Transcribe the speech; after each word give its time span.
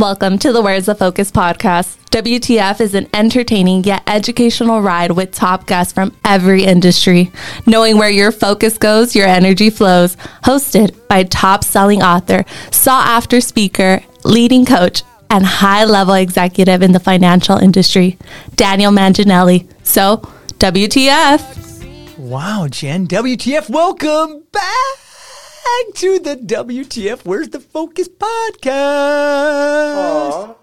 Welcome 0.00 0.38
to 0.38 0.50
the 0.54 0.62
Where's 0.62 0.86
the 0.86 0.94
Focus 0.94 1.30
podcast. 1.30 1.98
WTF 2.08 2.80
is 2.80 2.94
an 2.94 3.06
entertaining 3.12 3.84
yet 3.84 4.02
educational 4.06 4.80
ride 4.80 5.10
with 5.10 5.30
top 5.30 5.66
guests 5.66 5.92
from 5.92 6.16
every 6.24 6.64
industry. 6.64 7.30
Knowing 7.66 7.98
where 7.98 8.08
your 8.08 8.32
focus 8.32 8.78
goes, 8.78 9.14
your 9.14 9.26
energy 9.26 9.68
flows. 9.68 10.16
Hosted 10.42 11.06
by 11.06 11.24
top 11.24 11.64
selling 11.64 12.02
author, 12.02 12.46
sought 12.70 13.08
after 13.08 13.42
speaker, 13.42 14.00
leading 14.24 14.64
coach, 14.64 15.02
and 15.28 15.44
high 15.44 15.84
level 15.84 16.14
executive 16.14 16.80
in 16.80 16.92
the 16.92 16.98
financial 16.98 17.58
industry, 17.58 18.16
Daniel 18.56 18.92
Manginelli. 18.92 19.68
So, 19.82 20.26
WTF. 20.60 22.16
Wow, 22.16 22.68
Jen. 22.70 23.06
WTF, 23.06 23.68
welcome 23.68 24.44
back 24.50 25.09
to 25.94 26.18
the 26.18 26.36
WTF 26.36 27.24
Where's 27.24 27.48
the 27.50 27.60
Focus 27.60 28.08
podcast. 28.08 28.70
Aw, 29.96 30.54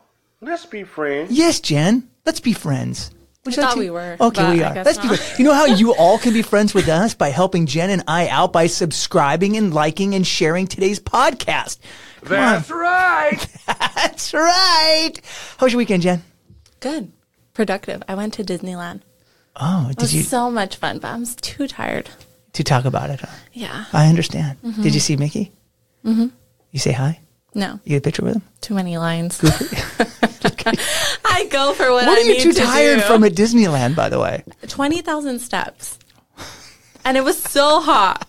let's 0.42 0.66
be 0.66 0.84
friends. 0.84 1.32
Yes, 1.32 1.60
Jen. 1.60 2.10
Let's 2.26 2.40
be 2.40 2.54
friends. 2.54 3.12
Would 3.46 3.56
you 3.56 3.62
I 3.62 3.66
like 3.66 3.70
thought 3.70 3.76
to- 3.76 3.80
we 3.80 3.90
were, 3.90 4.18
Okay, 4.20 4.54
we 4.56 4.64
are. 4.64 4.74
Let's 4.84 4.98
be 4.98 5.08
friends. 5.08 5.40
You 5.40 5.46
know 5.46 5.54
how 5.54 5.66
you 5.66 5.94
all 5.96 6.18
can 6.18 6.34
be 6.34 6.42
friends 6.42 6.74
with 6.74 6.88
us 6.90 7.14
by 7.14 7.30
helping 7.30 7.66
Jen 7.66 7.90
and 7.90 8.04
I 8.08 8.28
out 8.28 8.52
by 8.52 8.68
subscribing 8.68 9.56
and 9.58 9.74
liking 9.74 10.14
and 10.16 10.26
sharing 10.28 10.68
today's 10.68 11.00
podcast. 11.00 11.80
Come 12.22 12.30
That's 12.30 12.70
on. 12.72 12.78
right. 12.78 13.48
That's 13.96 14.34
right. 14.34 15.14
How 15.58 15.66
was 15.66 15.74
your 15.74 15.78
weekend, 15.78 16.04
Jen? 16.04 16.24
Good. 16.80 17.12
Productive. 17.54 18.04
I 18.08 18.16
went 18.16 18.34
to 18.36 18.44
Disneyland. 18.44 19.02
Oh, 19.56 19.88
It 19.90 19.96
did 19.98 20.02
was 20.04 20.14
you 20.16 20.22
so 20.24 20.52
much 20.52 20.76
fun, 20.76 21.00
but 21.00 21.08
I'm 21.08 21.26
too 21.26 21.68
tired. 21.68 22.10
To 22.58 22.64
talk 22.64 22.86
about 22.86 23.10
it? 23.10 23.22
Huh? 23.22 23.28
Yeah. 23.54 23.86
I 23.94 24.08
understand. 24.08 24.58
Mm-hmm. 24.64 24.82
Did 24.84 24.94
you 24.94 25.00
see 25.00 25.16
Mickey? 25.16 25.52
Mm-hmm. 26.06 26.28
You 26.72 26.80
say 26.80 26.92
hi. 26.92 27.20
No, 27.56 27.80
You 27.86 27.92
get 27.92 27.98
a 27.98 28.02
picture 28.02 28.24
with 28.24 28.36
him. 28.36 28.44
too 28.62 28.76
many 28.76 28.98
lines. 29.00 29.40
I 31.26 31.48
go 31.50 31.74
for 31.74 31.92
what, 31.92 32.06
What 32.06 32.18
I 32.18 32.22
are 32.22 32.24
you 32.24 32.40
too 32.42 32.52
to 32.54 32.60
tired 32.62 33.00
do. 33.00 33.06
from 33.06 33.24
at 33.24 33.34
Disneyland, 33.34 33.96
by 33.96 34.10
the 34.10 34.20
way? 34.20 34.44
20,000 34.68 35.40
steps. 35.40 35.98
And 37.06 37.18
it 37.18 37.24
was 37.24 37.42
so 37.42 37.80
hot. 37.80 38.28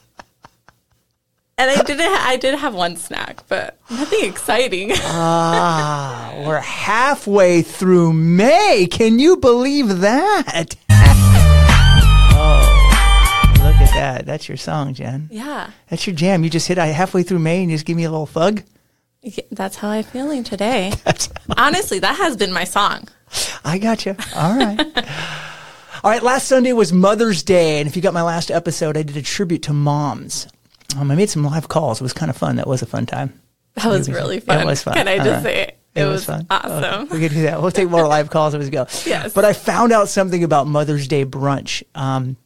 And 1.59 1.69
I 1.71 1.83
didn't 1.83 2.01
I 2.07 2.37
did 2.37 2.55
have 2.57 2.73
one 2.75 2.95
snack, 2.97 3.43
but 3.49 3.77
nothing 3.91 4.25
exciting. 4.25 4.93
Ah, 5.03 6.33
we're 6.47 6.61
halfway 6.61 7.63
through 7.63 8.13
May. 8.13 8.87
Can 8.89 9.19
you 9.19 9.37
believe 9.39 9.99
that? 10.01 10.77
Oh, 13.89 13.99
at 13.99 14.17
that. 14.17 14.27
That's 14.27 14.49
your 14.49 14.57
song, 14.57 14.95
Jen. 14.95 15.29
yeah. 15.31 15.71
That's 15.89 16.07
your 16.07 16.15
jam. 16.17 16.45
You 16.45 16.51
just 16.51 16.69
hit 16.69 16.79
I 16.79 16.87
halfway 16.87 17.23
through 17.23 17.41
May 17.41 17.63
and 17.63 17.71
you 17.71 17.77
just 17.77 17.87
give 17.87 17.97
me 17.97 18.05
a 18.05 18.11
little 18.11 18.27
thug. 18.27 18.63
Yeah, 19.23 19.45
That's 19.51 19.77
how 19.77 19.89
I'm 19.89 20.05
feeling 20.05 20.45
today. 20.45 20.93
Honestly, 21.57 21.99
that 21.99 22.17
has 22.17 22.37
been 22.37 22.53
my 22.53 22.65
song. 22.65 23.09
I 23.65 23.79
got 23.79 24.07
you. 24.07 24.17
All 24.35 24.57
right. 24.57 24.79
All 26.05 26.11
right. 26.11 26.23
Last 26.23 26.49
Sunday 26.49 26.73
was 26.73 26.93
Mother's 26.93 27.43
Day, 27.43 27.81
and 27.81 27.89
if 27.89 27.97
you 27.97 28.03
got 28.03 28.15
my 28.15 28.23
last 28.23 28.51
episode, 28.51 28.97
I 28.97 29.03
did 29.03 29.17
a 29.17 29.23
tribute 29.23 29.65
to 29.65 29.73
moms. 29.73 30.47
Um, 30.97 31.11
I 31.11 31.15
made 31.15 31.29
some 31.29 31.45
live 31.45 31.69
calls. 31.69 32.01
It 32.01 32.05
was 32.05 32.13
kind 32.13 32.31
of 32.31 32.37
fun. 32.37 32.57
That 32.57 32.67
was 32.67 32.83
a 32.83 32.87
fun 32.87 33.07
time. 33.07 33.39
That 33.75 33.87
was 33.87 34.09
really 34.09 34.41
fun. 34.41 34.61
It 34.61 34.65
was 34.65 34.83
fun. 34.83 34.95
Can 34.95 35.09
I 35.09 35.17
just 35.19 35.29
right. 35.29 35.43
say 35.43 35.63
it? 35.63 35.79
It, 35.95 36.05
was, 36.05 36.29
awesome. 36.29 36.47
Okay, 36.51 37.05
we 37.13 37.21
could 37.21 37.33
do 37.33 37.43
that. 37.43 37.61
We'll 37.61 37.73
take 37.73 37.89
more 37.89 38.07
live 38.07 38.31
calls 38.31 38.55
as 38.55 38.65
we 38.65 38.71
go. 38.71 38.87
Yes. 39.05 39.33
But 39.33 39.45
I 39.45 39.53
found 39.53 39.91
out 39.91 40.09
something 40.09 40.45
about 40.45 40.67
Mother's 40.67 41.09
Day 41.09 41.25
brunch. 41.25 41.83
Um, 41.95 42.37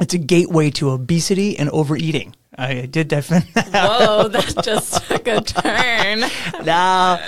it's 0.00 0.14
a 0.14 0.18
gateway 0.18 0.70
to 0.70 0.90
obesity 0.90 1.58
and 1.58 1.68
overeating. 1.70 2.34
I 2.56 2.86
did 2.86 3.08
defend 3.08 3.44
that. 3.54 3.68
Whoa, 3.72 4.28
that 4.28 4.64
just 4.64 5.06
took 5.06 5.26
a 5.26 5.40
turn. 5.40 6.24
now, 6.64 7.20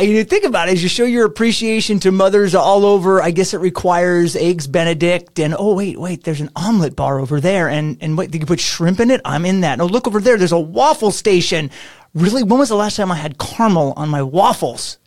you 0.00 0.22
think 0.24 0.44
about 0.44 0.68
it, 0.68 0.72
as 0.72 0.82
you 0.82 0.88
show 0.88 1.04
your 1.04 1.24
appreciation 1.24 1.98
to 2.00 2.12
mothers 2.12 2.54
all 2.54 2.84
over, 2.84 3.22
I 3.22 3.30
guess 3.30 3.54
it 3.54 3.58
requires 3.58 4.36
eggs 4.36 4.66
Benedict 4.66 5.38
and, 5.38 5.54
oh, 5.58 5.74
wait, 5.74 5.98
wait, 5.98 6.24
there's 6.24 6.40
an 6.40 6.50
omelet 6.54 6.94
bar 6.94 7.18
over 7.18 7.40
there. 7.40 7.68
And, 7.68 7.96
and 8.00 8.16
wait, 8.16 8.30
they 8.30 8.38
can 8.38 8.46
put 8.46 8.60
shrimp 8.60 9.00
in 9.00 9.10
it? 9.10 9.20
I'm 9.24 9.46
in 9.46 9.62
that. 9.62 9.78
No, 9.78 9.86
look 9.86 10.06
over 10.06 10.20
there. 10.20 10.36
There's 10.36 10.52
a 10.52 10.60
waffle 10.60 11.10
station. 11.10 11.70
Really? 12.14 12.42
When 12.42 12.58
was 12.58 12.68
the 12.68 12.76
last 12.76 12.96
time 12.96 13.10
I 13.10 13.16
had 13.16 13.38
caramel 13.38 13.94
on 13.96 14.08
my 14.08 14.22
waffles? 14.22 14.98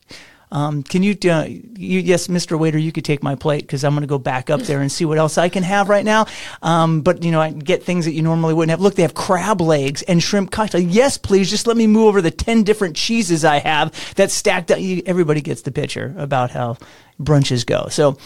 Um, 0.52 0.84
can 0.84 1.02
you, 1.02 1.18
uh, 1.30 1.46
you, 1.46 2.00
yes, 2.00 2.28
Mr. 2.28 2.60
Waiter, 2.60 2.78
you 2.78 2.92
could 2.92 3.06
take 3.06 3.24
my 3.24 3.36
plate 3.36 3.62
because 3.62 3.84
I'm 3.84 3.94
going 3.94 4.02
to 4.02 4.08
go 4.08 4.20
back 4.20 4.50
up 4.50 4.62
there 4.62 4.82
and 4.82 4.92
see 4.92 5.06
what 5.06 5.18
else 5.18 5.38
I 5.38 5.50
can 5.50 5.64
have 5.64 5.88
right 5.88 6.04
now. 6.04 6.26
Um, 6.62 7.02
but 7.02 7.24
you 7.24 7.32
know, 7.32 7.40
I 7.40 7.52
get 7.52 7.84
things 7.84 8.06
that 8.06 8.14
you 8.14 8.22
normally 8.22 8.54
wouldn't 8.54 8.72
have. 8.72 8.82
Look, 8.82 8.96
they 8.96 9.04
have 9.04 9.14
crab 9.14 9.62
legs 9.62 10.02
and 10.04 10.22
shrimp 10.22 10.52
cocktail. 10.52 10.82
Yes, 10.82 11.18
please, 11.18 11.50
just 11.50 11.68
let 11.68 11.78
me 11.78 11.88
move 11.88 12.08
over 12.08 12.22
the 12.22 12.32
10 12.32 12.64
different 12.64 12.96
cheeses 12.96 13.46
I 13.46 13.60
have 13.60 13.94
that's 14.16 14.34
stacked 14.34 14.72
up. 14.72 14.80
You, 14.80 15.02
everybody 15.06 15.42
gets 15.42 15.62
the 15.62 15.72
picture 15.72 16.14
about 16.18 16.52
how 16.52 16.78
brunches 17.20 17.66
go. 17.66 17.88
So 17.90 18.18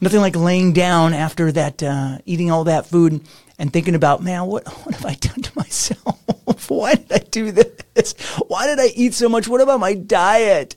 nothing 0.00 0.20
like 0.20 0.36
laying 0.36 0.72
down 0.72 1.14
after 1.14 1.50
that, 1.52 1.82
uh, 1.82 2.18
eating 2.26 2.50
all 2.50 2.64
that 2.64 2.86
food 2.86 3.24
and 3.58 3.72
thinking 3.72 3.94
about, 3.94 4.22
man, 4.22 4.46
what, 4.46 4.66
what 4.84 4.94
have 4.94 5.06
I 5.06 5.14
done 5.14 5.42
to 5.42 5.52
myself? 5.56 6.18
Why 6.70 6.94
did 6.94 7.12
I 7.12 7.18
do 7.18 7.52
this? 7.52 8.14
Why 8.48 8.66
did 8.66 8.80
I 8.80 8.86
eat 8.94 9.14
so 9.14 9.28
much? 9.28 9.48
What 9.48 9.60
about 9.60 9.80
my 9.80 9.94
diet? 9.94 10.76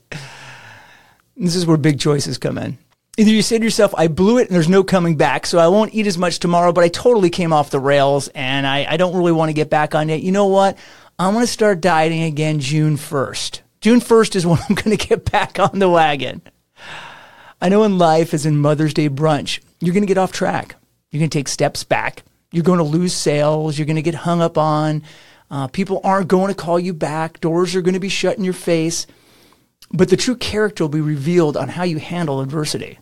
This 1.36 1.56
is 1.56 1.66
where 1.66 1.76
big 1.76 1.98
choices 1.98 2.38
come 2.38 2.58
in. 2.58 2.78
Either 3.16 3.30
you 3.30 3.42
say 3.42 3.58
to 3.58 3.64
yourself, 3.64 3.94
I 3.96 4.08
blew 4.08 4.38
it 4.38 4.48
and 4.48 4.54
there's 4.54 4.68
no 4.68 4.82
coming 4.82 5.16
back, 5.16 5.46
so 5.46 5.58
I 5.58 5.68
won't 5.68 5.94
eat 5.94 6.06
as 6.06 6.18
much 6.18 6.40
tomorrow, 6.40 6.72
but 6.72 6.82
I 6.82 6.88
totally 6.88 7.30
came 7.30 7.52
off 7.52 7.70
the 7.70 7.78
rails 7.78 8.28
and 8.34 8.66
I, 8.66 8.86
I 8.88 8.96
don't 8.96 9.14
really 9.16 9.32
want 9.32 9.50
to 9.50 9.54
get 9.54 9.70
back 9.70 9.94
on 9.94 10.10
it. 10.10 10.22
You 10.22 10.32
know 10.32 10.46
what? 10.46 10.76
I'm 11.18 11.32
going 11.32 11.46
to 11.46 11.50
start 11.52 11.80
dieting 11.80 12.24
again 12.24 12.58
June 12.58 12.96
1st. 12.96 13.60
June 13.80 14.00
1st 14.00 14.36
is 14.36 14.46
when 14.46 14.58
I'm 14.68 14.74
going 14.74 14.96
to 14.96 15.08
get 15.08 15.30
back 15.30 15.60
on 15.60 15.78
the 15.78 15.88
wagon. 15.88 16.42
I 17.60 17.68
know 17.68 17.84
in 17.84 17.98
life, 17.98 18.34
as 18.34 18.46
in 18.46 18.58
Mother's 18.58 18.94
Day 18.94 19.08
brunch, 19.08 19.60
you're 19.80 19.94
going 19.94 20.02
to 20.02 20.08
get 20.08 20.18
off 20.18 20.32
track. 20.32 20.74
You're 21.10 21.20
going 21.20 21.30
to 21.30 21.38
take 21.38 21.48
steps 21.48 21.84
back. 21.84 22.24
You're 22.50 22.64
going 22.64 22.78
to 22.78 22.84
lose 22.84 23.14
sales. 23.14 23.78
You're 23.78 23.86
going 23.86 23.96
to 23.96 24.02
get 24.02 24.14
hung 24.14 24.42
up 24.42 24.58
on. 24.58 25.02
Uh, 25.50 25.68
people 25.68 26.00
aren't 26.02 26.28
going 26.28 26.48
to 26.48 26.54
call 26.54 26.80
you 26.80 26.92
back. 26.92 27.40
Doors 27.40 27.76
are 27.76 27.82
going 27.82 27.94
to 27.94 28.00
be 28.00 28.08
shut 28.08 28.36
in 28.36 28.44
your 28.44 28.54
face. 28.54 29.06
But 29.94 30.08
the 30.08 30.16
true 30.16 30.34
character 30.34 30.82
will 30.82 30.88
be 30.88 31.00
revealed 31.00 31.56
on 31.56 31.68
how 31.68 31.84
you 31.84 31.98
handle 31.98 32.40
adversity. 32.40 32.98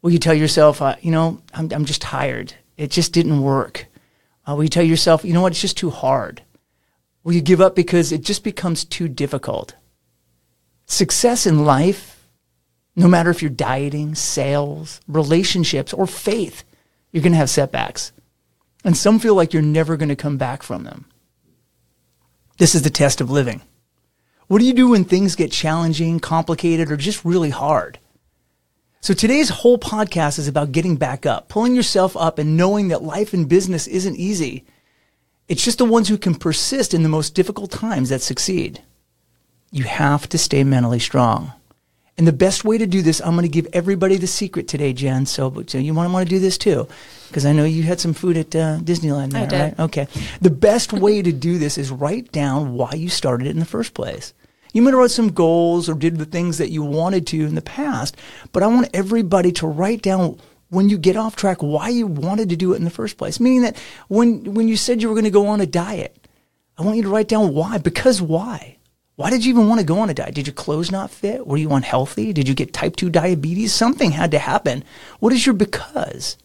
Will 0.00 0.10
you 0.10 0.18
tell 0.18 0.32
yourself, 0.32 0.80
uh, 0.80 0.96
you 1.02 1.10
know, 1.10 1.42
I'm, 1.52 1.70
I'm 1.70 1.84
just 1.84 2.00
tired. 2.00 2.54
It 2.78 2.90
just 2.90 3.12
didn't 3.12 3.42
work. 3.42 3.86
Uh, 4.48 4.54
will 4.54 4.62
you 4.62 4.70
tell 4.70 4.82
yourself, 4.82 5.22
you 5.22 5.34
know 5.34 5.42
what, 5.42 5.52
it's 5.52 5.60
just 5.60 5.76
too 5.76 5.90
hard? 5.90 6.42
Will 7.24 7.34
you 7.34 7.42
give 7.42 7.60
up 7.60 7.76
because 7.76 8.10
it 8.10 8.22
just 8.22 8.42
becomes 8.42 8.84
too 8.84 9.06
difficult? 9.06 9.74
Success 10.86 11.46
in 11.46 11.66
life, 11.66 12.26
no 12.94 13.06
matter 13.06 13.28
if 13.28 13.42
you're 13.42 13.50
dieting, 13.50 14.14
sales, 14.14 15.02
relationships, 15.06 15.92
or 15.92 16.06
faith, 16.06 16.64
you're 17.12 17.22
going 17.22 17.32
to 17.32 17.38
have 17.38 17.50
setbacks. 17.50 18.12
And 18.82 18.96
some 18.96 19.18
feel 19.18 19.34
like 19.34 19.52
you're 19.52 19.60
never 19.60 19.98
going 19.98 20.08
to 20.08 20.16
come 20.16 20.38
back 20.38 20.62
from 20.62 20.84
them. 20.84 21.04
This 22.56 22.74
is 22.74 22.80
the 22.80 22.88
test 22.88 23.20
of 23.20 23.30
living. 23.30 23.60
What 24.48 24.60
do 24.60 24.64
you 24.64 24.74
do 24.74 24.90
when 24.90 25.04
things 25.04 25.34
get 25.34 25.50
challenging, 25.50 26.20
complicated, 26.20 26.90
or 26.90 26.96
just 26.96 27.24
really 27.24 27.50
hard? 27.50 27.98
So 29.00 29.12
today's 29.12 29.48
whole 29.48 29.76
podcast 29.76 30.38
is 30.38 30.46
about 30.46 30.70
getting 30.70 30.96
back 30.96 31.26
up, 31.26 31.48
pulling 31.48 31.74
yourself 31.74 32.16
up 32.16 32.38
and 32.38 32.56
knowing 32.56 32.88
that 32.88 33.02
life 33.02 33.34
and 33.34 33.48
business 33.48 33.88
isn't 33.88 34.16
easy. 34.16 34.64
It's 35.48 35.64
just 35.64 35.78
the 35.78 35.84
ones 35.84 36.08
who 36.08 36.16
can 36.16 36.36
persist 36.36 36.94
in 36.94 37.02
the 37.02 37.08
most 37.08 37.34
difficult 37.34 37.72
times 37.72 38.10
that 38.10 38.22
succeed. 38.22 38.82
You 39.72 39.82
have 39.82 40.28
to 40.28 40.38
stay 40.38 40.62
mentally 40.62 41.00
strong. 41.00 41.52
And 42.18 42.26
the 42.26 42.32
best 42.32 42.64
way 42.64 42.78
to 42.78 42.86
do 42.86 43.02
this, 43.02 43.20
I'm 43.20 43.32
going 43.32 43.42
to 43.42 43.48
give 43.48 43.66
everybody 43.74 44.16
the 44.16 44.26
secret 44.26 44.68
today, 44.68 44.94
Jen. 44.94 45.26
So, 45.26 45.64
so 45.66 45.76
you 45.76 45.92
want 45.92 46.08
to 46.08 46.12
want 46.12 46.26
to 46.26 46.34
do 46.34 46.38
this 46.38 46.56
too, 46.56 46.88
because 47.28 47.44
I 47.44 47.52
know 47.52 47.64
you 47.64 47.82
had 47.82 48.00
some 48.00 48.14
food 48.14 48.38
at 48.38 48.56
uh, 48.56 48.78
Disneyland. 48.78 49.32
There, 49.32 49.42
I 49.42 49.46
did. 49.46 49.60
Right? 49.60 49.80
Okay. 49.80 50.08
The 50.40 50.50
best 50.50 50.94
way 50.94 51.20
to 51.20 51.30
do 51.30 51.58
this 51.58 51.76
is 51.76 51.90
write 51.90 52.32
down 52.32 52.74
why 52.74 52.92
you 52.92 53.10
started 53.10 53.46
it 53.46 53.50
in 53.50 53.58
the 53.58 53.66
first 53.66 53.92
place. 53.92 54.32
You 54.72 54.82
might 54.82 54.90
have 54.90 54.98
wrote 54.98 55.10
some 55.10 55.32
goals 55.32 55.88
or 55.88 55.94
did 55.94 56.16
the 56.16 56.24
things 56.24 56.58
that 56.58 56.70
you 56.70 56.82
wanted 56.82 57.26
to 57.28 57.46
in 57.46 57.54
the 57.54 57.62
past, 57.62 58.16
but 58.52 58.62
I 58.62 58.66
want 58.66 58.90
everybody 58.94 59.52
to 59.52 59.66
write 59.66 60.02
down 60.02 60.38
when 60.68 60.88
you 60.88 60.98
get 60.98 61.16
off 61.16 61.36
track 61.36 61.62
why 61.62 61.88
you 61.88 62.06
wanted 62.06 62.48
to 62.48 62.56
do 62.56 62.72
it 62.72 62.76
in 62.76 62.84
the 62.84 62.90
first 62.90 63.16
place. 63.18 63.40
Meaning 63.40 63.62
that 63.62 63.76
when 64.08 64.54
when 64.54 64.68
you 64.68 64.76
said 64.76 65.02
you 65.02 65.08
were 65.08 65.14
going 65.14 65.24
to 65.24 65.30
go 65.30 65.46
on 65.48 65.60
a 65.60 65.66
diet, 65.66 66.16
I 66.78 66.82
want 66.82 66.96
you 66.96 67.02
to 67.04 67.08
write 67.08 67.28
down 67.28 67.54
why. 67.54 67.78
Because 67.78 68.20
why? 68.20 68.75
Why 69.16 69.30
did 69.30 69.46
you 69.46 69.50
even 69.50 69.66
want 69.66 69.80
to 69.80 69.86
go 69.86 70.00
on 70.00 70.10
a 70.10 70.14
diet? 70.14 70.34
Did 70.34 70.46
your 70.46 70.54
clothes 70.54 70.92
not 70.92 71.10
fit? 71.10 71.46
Were 71.46 71.56
you 71.56 71.72
unhealthy? 71.72 72.34
Did 72.34 72.46
you 72.46 72.54
get 72.54 72.74
type 72.74 72.96
2 72.96 73.08
diabetes? 73.08 73.72
Something 73.72 74.10
had 74.10 74.30
to 74.32 74.38
happen. 74.38 74.84
What 75.20 75.32
is 75.32 75.46
your 75.46 75.54
because? 75.54 76.36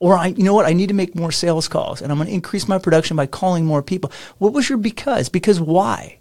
Or 0.00 0.16
I, 0.16 0.26
you 0.28 0.42
know 0.42 0.52
what? 0.52 0.66
I 0.66 0.72
need 0.72 0.88
to 0.88 0.94
make 0.94 1.14
more 1.14 1.30
sales 1.30 1.68
calls 1.68 2.02
and 2.02 2.10
I'm 2.10 2.18
going 2.18 2.26
to 2.26 2.34
increase 2.34 2.66
my 2.66 2.78
production 2.78 3.16
by 3.16 3.26
calling 3.26 3.64
more 3.64 3.82
people. 3.82 4.10
What 4.38 4.52
was 4.52 4.68
your 4.68 4.78
because? 4.78 5.28
Because 5.28 5.60
why? 5.60 6.18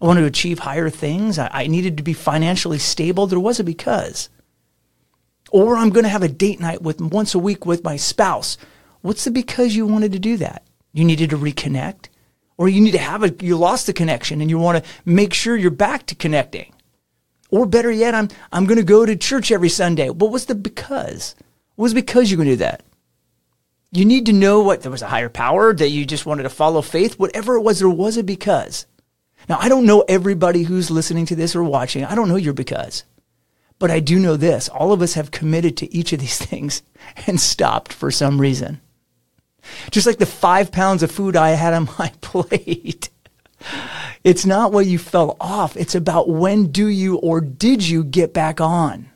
I 0.00 0.06
wanted 0.06 0.20
to 0.20 0.28
achieve 0.28 0.60
higher 0.60 0.88
things. 0.88 1.36
I, 1.36 1.50
I 1.52 1.66
needed 1.66 1.96
to 1.96 2.04
be 2.04 2.12
financially 2.12 2.78
stable. 2.78 3.26
There 3.26 3.40
was 3.40 3.58
a 3.58 3.64
because. 3.64 4.28
Or 5.50 5.76
I'm 5.76 5.90
going 5.90 6.04
to 6.04 6.10
have 6.10 6.22
a 6.22 6.28
date 6.28 6.60
night 6.60 6.82
with 6.82 7.00
once 7.00 7.34
a 7.34 7.40
week 7.40 7.66
with 7.66 7.82
my 7.82 7.96
spouse. 7.96 8.56
What's 9.00 9.24
the 9.24 9.32
because 9.32 9.74
you 9.74 9.84
wanted 9.84 10.12
to 10.12 10.20
do 10.20 10.36
that? 10.36 10.64
You 10.92 11.04
needed 11.04 11.30
to 11.30 11.36
reconnect 11.36 12.06
or 12.56 12.68
you 12.68 12.80
need 12.80 12.92
to 12.92 12.98
have 12.98 13.22
a, 13.22 13.34
you 13.44 13.56
lost 13.56 13.86
the 13.86 13.92
connection 13.92 14.40
and 14.40 14.50
you 14.50 14.58
want 14.58 14.82
to 14.82 14.90
make 15.04 15.34
sure 15.34 15.56
you're 15.56 15.70
back 15.70 16.06
to 16.06 16.14
connecting. 16.14 16.72
Or 17.50 17.66
better 17.66 17.90
yet, 17.90 18.14
I'm, 18.14 18.28
I'm 18.52 18.66
going 18.66 18.78
to 18.78 18.84
go 18.84 19.04
to 19.06 19.16
church 19.16 19.50
every 19.50 19.68
Sunday. 19.68 20.10
What 20.10 20.30
was 20.30 20.46
the 20.46 20.54
because? 20.54 21.34
What 21.76 21.84
was 21.84 21.94
because 21.94 22.30
you're 22.30 22.36
going 22.36 22.48
to 22.48 22.54
do 22.54 22.58
that? 22.58 22.82
You 23.92 24.04
need 24.04 24.26
to 24.26 24.32
know 24.32 24.60
what 24.60 24.82
there 24.82 24.90
was 24.90 25.02
a 25.02 25.08
higher 25.08 25.28
power 25.28 25.72
that 25.72 25.90
you 25.90 26.04
just 26.04 26.26
wanted 26.26 26.42
to 26.44 26.48
follow 26.48 26.82
faith. 26.82 27.18
Whatever 27.18 27.54
it 27.54 27.62
was, 27.62 27.78
there 27.78 27.88
was 27.88 28.16
a 28.16 28.24
because. 28.24 28.86
Now, 29.48 29.58
I 29.60 29.68
don't 29.68 29.86
know 29.86 30.04
everybody 30.08 30.64
who's 30.64 30.90
listening 30.90 31.26
to 31.26 31.36
this 31.36 31.54
or 31.54 31.62
watching. 31.62 32.04
I 32.04 32.14
don't 32.14 32.28
know 32.28 32.36
your 32.36 32.54
because. 32.54 33.04
But 33.78 33.90
I 33.90 34.00
do 34.00 34.18
know 34.18 34.36
this 34.36 34.68
all 34.68 34.92
of 34.92 35.02
us 35.02 35.14
have 35.14 35.30
committed 35.30 35.76
to 35.76 35.94
each 35.94 36.12
of 36.12 36.20
these 36.20 36.38
things 36.44 36.82
and 37.26 37.40
stopped 37.40 37.92
for 37.92 38.10
some 38.10 38.40
reason. 38.40 38.80
Just 39.90 40.06
like 40.06 40.18
the 40.18 40.26
five 40.26 40.72
pounds 40.72 41.02
of 41.02 41.10
food 41.10 41.36
I 41.36 41.50
had 41.50 41.74
on 41.74 41.88
my 41.98 42.12
plate. 42.20 43.10
It's 44.22 44.46
not 44.46 44.72
what 44.72 44.86
you 44.86 44.98
fell 44.98 45.36
off. 45.40 45.76
It's 45.76 45.94
about 45.94 46.28
when 46.28 46.66
do 46.66 46.86
you 46.86 47.16
or 47.16 47.40
did 47.40 47.86
you 47.86 48.04
get 48.04 48.32
back 48.32 48.60
on? 48.60 49.10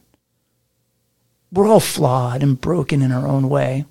We're 1.52 1.66
all 1.68 1.80
flawed 1.80 2.42
and 2.42 2.60
broken 2.60 3.02
in 3.02 3.12
our 3.12 3.26
own 3.26 3.48
way. 3.48 3.86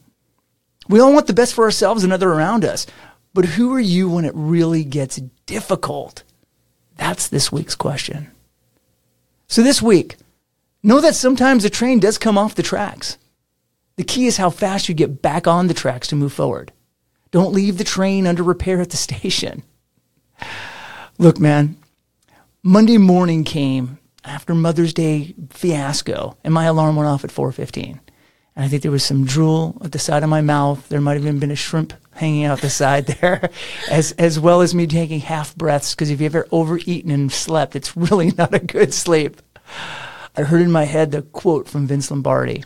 We 0.87 0.99
all 0.99 1.13
want 1.13 1.27
the 1.27 1.33
best 1.33 1.53
for 1.53 1.63
ourselves 1.63 2.03
and 2.03 2.13
other 2.13 2.31
around 2.31 2.63
us. 2.63 2.85
But 3.33 3.45
who 3.45 3.73
are 3.73 3.79
you 3.79 4.09
when 4.09 4.25
it 4.25 4.33
really 4.35 4.83
gets 4.83 5.17
difficult? 5.45 6.23
That's 6.97 7.27
this 7.27 7.51
week's 7.51 7.75
question. 7.75 8.31
So 9.47 9.61
this 9.61 9.81
week, 9.81 10.17
know 10.83 10.99
that 11.01 11.15
sometimes 11.15 11.65
a 11.65 11.69
train 11.69 11.99
does 11.99 12.17
come 12.17 12.37
off 12.37 12.55
the 12.55 12.63
tracks. 12.63 13.17
The 13.97 14.03
key 14.03 14.27
is 14.27 14.37
how 14.37 14.51
fast 14.51 14.87
you 14.87 14.95
get 14.95 15.21
back 15.23 15.47
on 15.47 15.67
the 15.67 15.73
tracks 15.73 16.07
to 16.09 16.15
move 16.15 16.31
forward. 16.31 16.71
Don't 17.31 17.53
leave 17.53 17.77
the 17.77 17.83
train 17.83 18.27
under 18.27 18.43
repair 18.43 18.79
at 18.79 18.91
the 18.91 18.97
station. 19.09 19.63
Look, 21.17 21.39
man, 21.39 21.77
Monday 22.61 22.97
morning 22.97 23.43
came 23.43 23.97
after 24.23 24.53
Mother's 24.53 24.93
Day 24.93 25.33
fiasco, 25.49 26.37
and 26.43 26.53
my 26.53 26.65
alarm 26.65 26.95
went 26.95 27.09
off 27.09 27.23
at 27.23 27.31
4:15. 27.31 27.99
And 28.55 28.65
I 28.65 28.67
think 28.67 28.81
there 28.81 28.91
was 28.91 29.03
some 29.03 29.25
drool 29.25 29.79
at 29.83 29.91
the 29.91 29.99
side 29.99 30.23
of 30.23 30.29
my 30.29 30.41
mouth. 30.41 30.89
There 30.89 31.01
might 31.01 31.13
have 31.13 31.23
even 31.23 31.39
been 31.39 31.51
a 31.51 31.55
shrimp 31.55 31.93
hanging 32.13 32.45
out 32.45 32.61
the 32.61 32.69
side 32.69 33.07
there, 33.21 33.49
as 33.89 34.11
as 34.13 34.39
well 34.39 34.61
as 34.61 34.75
me 34.75 34.85
taking 34.85 35.21
half 35.21 35.55
breaths. 35.55 35.95
Because 35.95 36.11
if 36.11 36.21
you've 36.21 36.35
ever 36.35 36.47
overeaten 36.51 37.09
and 37.09 37.31
slept, 37.31 37.75
it's 37.75 37.97
really 37.97 38.31
not 38.31 38.53
a 38.53 38.59
good 38.59 38.93
sleep. 38.93 39.41
I 40.35 40.43
heard 40.43 40.61
in 40.61 40.71
my 40.71 40.83
head 40.83 41.11
the 41.11 41.23
quote 41.23 41.67
from 41.67 41.87
Vince 41.87 42.11
Lombardi. 42.11 42.63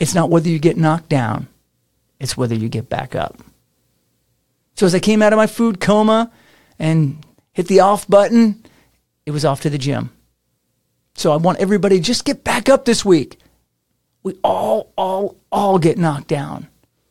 It's 0.00 0.14
not 0.14 0.30
whether 0.30 0.48
you 0.48 0.58
get 0.58 0.76
knocked 0.76 1.08
down, 1.10 1.46
it's 2.18 2.36
whether 2.36 2.54
you 2.54 2.68
get 2.68 2.88
back 2.88 3.14
up. 3.14 3.38
So 4.74 4.86
as 4.86 4.94
I 4.94 4.98
came 4.98 5.20
out 5.22 5.32
of 5.32 5.36
my 5.36 5.46
food 5.46 5.78
coma 5.78 6.32
and 6.78 7.24
hit 7.52 7.68
the 7.68 7.80
off 7.80 8.08
button, 8.08 8.64
it 9.26 9.30
was 9.30 9.44
off 9.44 9.60
to 9.60 9.70
the 9.70 9.78
gym. 9.78 10.10
So 11.14 11.32
I 11.32 11.36
want 11.36 11.58
everybody 11.58 11.98
to 11.98 12.02
just 12.02 12.24
get 12.24 12.44
back 12.44 12.68
up 12.70 12.86
this 12.86 13.04
week. 13.04 13.38
We 14.22 14.38
all, 14.42 14.90
all, 14.96 15.36
all 15.52 15.78
get 15.78 15.98
knocked 15.98 16.28
down. 16.28 16.68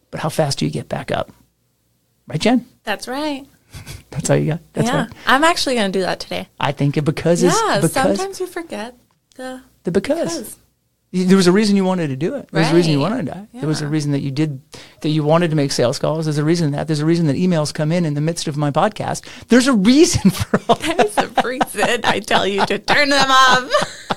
But 0.09 0.21
how 0.21 0.29
fast 0.29 0.57
do 0.59 0.65
you 0.65 0.71
get 0.71 0.89
back 0.89 1.11
up? 1.11 1.31
Right, 2.27 2.41
Jen? 2.41 2.65
That's 2.83 3.07
right. 3.07 3.45
That's 4.09 4.29
all 4.31 4.37
you 4.37 4.47
got. 4.53 4.61
That's 4.73 4.87
yeah. 4.87 5.01
right. 5.01 5.11
I'm 5.27 5.43
actually 5.43 5.75
going 5.75 5.91
to 5.91 5.99
do 5.99 6.01
that 6.03 6.19
today. 6.19 6.47
I 6.59 6.71
think 6.71 6.97
it 6.97 7.03
because 7.03 7.43
Yeah. 7.43 7.51
because 7.75 7.93
sometimes 7.93 8.39
you 8.39 8.47
forget 8.47 8.95
the 9.35 9.61
the 9.83 9.91
because. 9.91 10.37
because. 10.37 10.57
There 11.11 11.37
was 11.37 11.47
a 11.47 11.51
reason 11.51 11.75
you 11.75 11.83
wanted 11.85 12.09
to 12.09 12.15
do 12.15 12.35
it. 12.35 12.49
There 12.51 12.61
was 12.61 12.71
a 12.71 12.75
reason 12.75 12.91
you 12.91 12.99
wanted 12.99 13.25
to. 13.27 13.47
There 13.53 13.67
was 13.67 13.81
a 13.81 13.87
reason 13.87 14.11
that 14.11 14.19
you 14.19 14.29
did 14.29 14.61
that 15.01 15.09
you 15.09 15.23
wanted 15.23 15.49
to 15.49 15.55
make 15.55 15.71
sales 15.71 15.97
calls. 15.97 16.25
There's 16.25 16.37
a 16.37 16.43
reason 16.43 16.71
that. 16.71 16.85
There's 16.85 16.99
a 16.99 17.05
reason 17.05 17.25
that 17.27 17.35
emails 17.35 17.73
come 17.73 17.91
in 17.91 18.05
in 18.05 18.13
the 18.13 18.21
midst 18.21 18.47
of 18.47 18.57
my 18.57 18.69
podcast. 18.69 19.25
There's 19.47 19.67
a 19.67 19.73
reason 19.73 20.29
for 20.29 20.61
all. 20.69 20.75
There's 20.75 21.17
a 21.17 21.27
reason 21.43 22.01
I 22.03 22.19
tell 22.19 22.45
you 22.45 22.63
to 22.67 22.77
turn 22.77 23.09
them 23.09 23.29
off. 23.29 24.05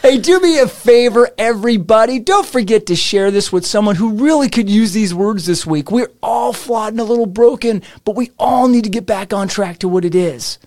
Hey, 0.00 0.16
do 0.16 0.40
me 0.40 0.58
a 0.58 0.66
favor, 0.68 1.28
everybody. 1.36 2.18
Don't 2.18 2.46
forget 2.46 2.86
to 2.86 2.96
share 2.96 3.30
this 3.30 3.52
with 3.52 3.66
someone 3.66 3.96
who 3.96 4.12
really 4.14 4.48
could 4.48 4.70
use 4.70 4.92
these 4.92 5.12
words 5.12 5.44
this 5.44 5.66
week. 5.66 5.90
We're 5.90 6.10
all 6.22 6.52
flawed 6.52 6.92
and 6.94 7.00
a 7.00 7.04
little 7.04 7.26
broken, 7.26 7.82
but 8.04 8.16
we 8.16 8.30
all 8.38 8.68
need 8.68 8.84
to 8.84 8.90
get 8.90 9.06
back 9.06 9.34
on 9.34 9.48
track 9.48 9.78
to 9.80 9.88
what 9.88 10.04
it 10.04 10.14
is. 10.14 10.58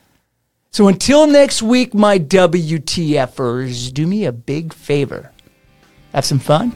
So 0.73 0.87
until 0.87 1.27
next 1.27 1.61
week, 1.61 1.93
my 1.93 2.17
WTFers, 2.17 3.93
do 3.93 4.07
me 4.07 4.23
a 4.23 4.31
big 4.31 4.73
favor. 4.73 5.29
Have 6.13 6.23
some 6.23 6.39
fun 6.39 6.73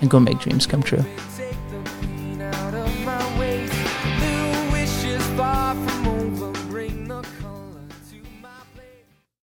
and 0.00 0.08
go 0.08 0.18
make 0.18 0.38
dreams 0.38 0.66
come 0.66 0.82
true. 0.82 1.04